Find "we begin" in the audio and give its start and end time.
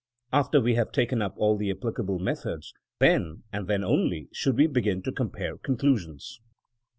4.57-5.03